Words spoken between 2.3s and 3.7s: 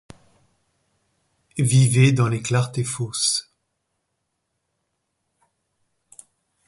clartés fausses